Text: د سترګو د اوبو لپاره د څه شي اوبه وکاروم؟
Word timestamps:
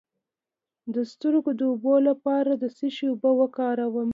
د 0.93 0.95
سترګو 1.11 1.51
د 1.59 1.61
اوبو 1.71 1.95
لپاره 2.09 2.51
د 2.61 2.63
څه 2.77 2.87
شي 2.95 3.05
اوبه 3.11 3.31
وکاروم؟ 3.41 4.09